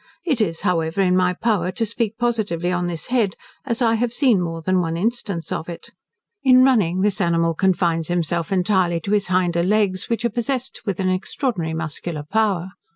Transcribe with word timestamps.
It 0.25 0.41
is, 0.41 0.61
however, 0.61 0.99
in 1.01 1.15
my 1.15 1.31
power 1.33 1.71
to 1.73 1.85
speak 1.85 2.17
positively 2.17 2.71
on 2.71 2.87
this 2.87 3.05
head, 3.13 3.35
as 3.67 3.83
I 3.83 3.93
have 3.93 4.11
seen 4.11 4.41
more 4.41 4.63
than 4.63 4.81
one 4.81 4.97
instance 4.97 5.51
of 5.51 5.69
it. 5.69 5.91
In 6.41 6.63
running, 6.63 7.01
this 7.01 7.21
animal 7.21 7.53
confines 7.53 8.07
himself 8.07 8.51
entirely 8.51 8.99
to 9.01 9.11
his 9.11 9.27
hinder, 9.27 9.61
legs, 9.61 10.09
which 10.09 10.25
are 10.25 10.31
possessed 10.31 10.81
with 10.87 10.99
an 10.99 11.09
extraordinary 11.09 11.75
muscular 11.75 12.23
power. 12.23 12.69